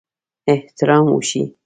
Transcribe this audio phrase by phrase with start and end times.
[0.51, 1.43] احترام وشي.